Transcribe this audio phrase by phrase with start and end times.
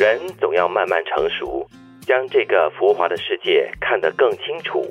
[0.00, 1.68] 人总要慢慢成熟，
[2.00, 4.82] 将这个浮华的世界看得更清楚，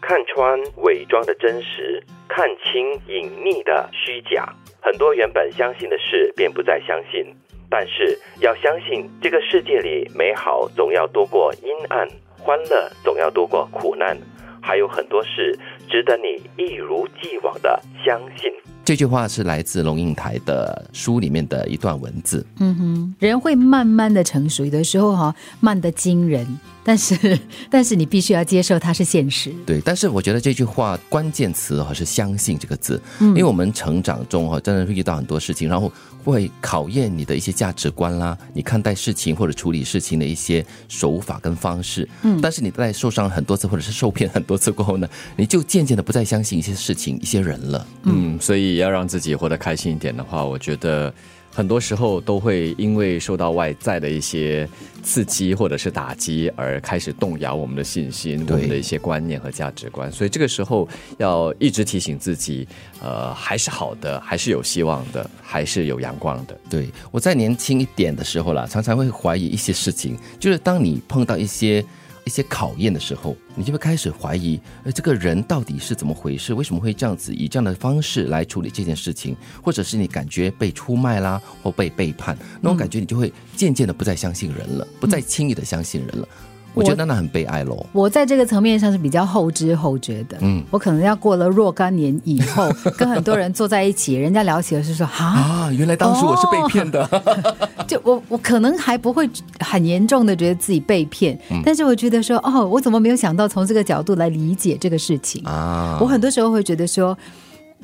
[0.00, 4.48] 看穿伪装的真实，看清隐匿的虚假。
[4.80, 7.26] 很多原本相信的事，便不再相信。
[7.68, 12.08] 但是要相信，这个世界里美好总要多过阴暗，
[12.38, 14.16] 欢乐总要多过苦难。
[14.62, 15.54] 还有很多事
[15.90, 18.50] 值得你一如既往的相信。
[18.84, 22.44] 这句话是来自龙应台的书里面的一段文字。
[22.58, 26.46] 嗯哼，人会慢慢的成熟，有的时候哈，慢的惊人。
[26.86, 27.16] 但是，
[27.70, 29.50] 但是你必须要接受它是现实。
[29.64, 35.90] 对，但是我觉得这句话关键词哈是“相信”这个字，因为我们成长中哈真的会遇到很多事情，然后
[36.22, 42.06] 会考验你的一些价值观啦，你看待事情或者处理事情的一些手法跟方式。
[42.20, 47.86] 嗯，但是你在受伤很多次或者是受骗很多次过后呢，你就渐渐的不再相信一些事情、一些人了。
[48.02, 51.12] 嗯，所以也要让自己活得开心一点的话，我觉得。
[51.56, 54.68] 很多时候都会因为受到外在的一些
[55.04, 60.10] 刺激或者是打击而开始动摇我们的信心，我们的一些观念和价值观。
[60.10, 62.66] 所以这个时候要一直提醒自己，
[63.00, 66.58] 呃，还是好的，还是有希望的，还是有阳光的。
[66.68, 71.84] 对我在年轻一点的时候啦，常常会怀疑一些事情，就是当你碰到一些。
[72.24, 76.54] 一些考验的时候，你就会开始怀疑，呃，这个人到底是怎么回事？
[76.54, 79.36] 为什么会这样子以这样的方式来处理这件事情？
[79.62, 86.28] 或者是你感觉被出卖啦，或被背叛，那种感觉你就会渐渐的不再相信人了，不再轻易的相信人了。
[86.74, 87.86] 我觉得那很悲哀喽。
[87.92, 90.36] 我在这个层面上是比较后知后觉的。
[90.40, 97.08] 嗯，我可能要过了若干年以后， 跟很多人坐在一起，人家聊起了是说啊，原来当时我是被骗的。
[97.86, 99.28] 就我我可能还不会
[99.60, 105.98] 很严重的觉得自己被骗，但是我觉得说哦，我怎么没有想到从这个角度来理解这个事情啊？
[106.00, 107.16] 我很多时候会觉得说，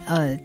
[0.07, 0.37] 呃，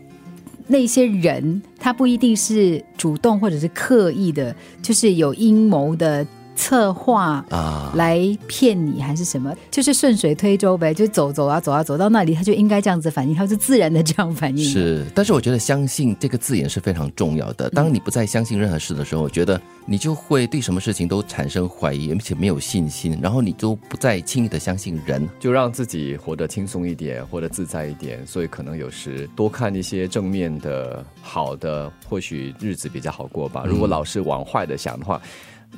[0.68, 6.24] 那些人他不一定是主动或者是刻意的，就是有阴谋的。
[6.56, 8.18] 策划啊，来
[8.48, 9.54] 骗你还是什么？
[9.70, 14.64] 就是顺水推舟呗，就走走啊走啊走到那里，他就应该这样子反应，他就自然的这样反应。
[14.64, 17.70] 是，但是我觉得相信这个字眼是非常重要的。
[17.70, 28.26] 当你不再相信任何事的时候，我觉得你就会对什么事情都产生怀疑，而且没有信心，然后你就不再轻易的相信人，就让自己活得轻松一点，活得自在一点。
[28.26, 33.64] 所以可能有时多看一些正面的、好的，或许日子比较好过吧。
[33.66, 35.20] 如果老是往坏的想的话。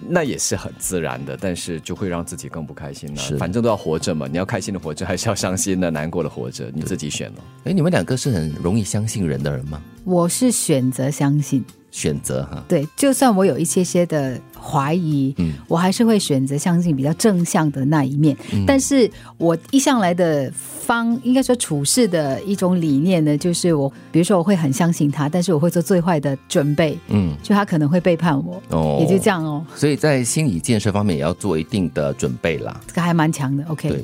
[0.09, 3.17] 那也是很自然的，但是就会让自己更不开心了。
[3.17, 7.45] 是，反正都要活着嘛，你要开心的活着，还是要伤心的、难过的活着，你自己选了。
[7.65, 9.83] 哎，你们两个是很容易相信人的人吗？
[10.05, 11.65] 我是选择相信。
[11.91, 14.39] 选择哈，对，就算我有一些些的
[14.69, 18.37] 怀疑，嗯，我还是会选择相信比较正向的那一面。
[18.67, 29.65] 但是我一向来的方，应该说处事的一种理念呢，就是我，比如说我会很相信他，但是我会做最坏的准备，嗯，就他可能会背叛我，哦，也就这样哦。
[29.75, 32.79] 所以在心理建设方面也要做一定的准备啦。
[32.87, 34.03] 这个还蛮强的，OK，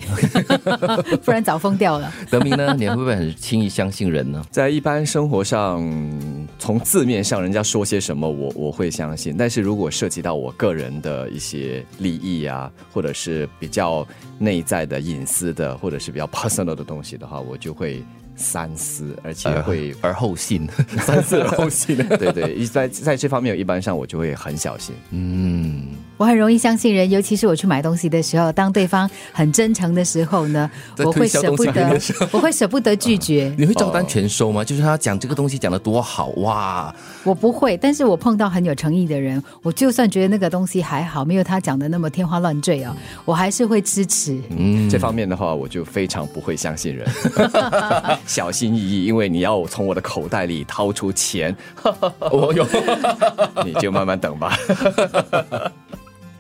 [1.25, 2.13] 不然早疯掉了。
[2.31, 4.43] 德明呢，你会不会很轻易相信人呢？
[4.51, 5.83] 在一般生活上，
[6.59, 7.85] 从字面上人家说。
[7.85, 14.07] 些什么我我会相信，但是如果涉及到我个人的一些利益啊，或者是比较
[14.39, 18.03] 内在的隐私的，或者是比较 personal 的东西的话，我就会。
[18.37, 20.69] 三思，而且会而后信，
[21.07, 21.97] 三思而后信。
[22.19, 24.93] 对对，在在这方面，一般上我就会很小心。
[25.11, 25.87] 嗯，
[26.17, 33.53] 我很容易相信人，尤其是我去买东西的时候，当对方很真诚的时候呢，我会舍不得，我会舍不得拒绝。
[33.59, 34.65] 你会照单全收吗？
[34.65, 36.95] 就是他讲这个东西讲的多好哇！
[37.25, 44.39] 我不会，但是我碰到很有诚意的人，我就算觉得那个东西还好，没有他讲的那么天花乱坠啊，我还是会支持。
[44.57, 47.07] 嗯，这方面的话，我就非常不会相信人。
[48.27, 51.55] 小心翼翼，因为你要从我的口袋里掏出钱。
[52.31, 52.67] 我有，
[53.65, 54.57] 你就慢慢等吧。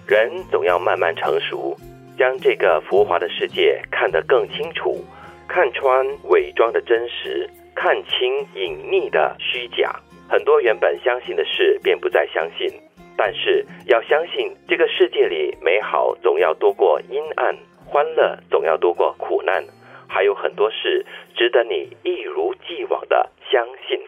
[0.07, 1.75] 人总要慢慢成熟，
[2.19, 5.03] 将这个浮华的世界看得更清楚，
[5.49, 9.91] 看穿伪装的真实，看清隐匿的虚假。
[10.29, 12.69] 很多原本相信的事，便不再相信。
[13.17, 19.65] 但是要相信，这个世界里美好总要多过阴暗，欢乐总要多过苦难。
[20.07, 21.05] 还有很多事
[21.35, 23.99] 值得你一如既往的相信。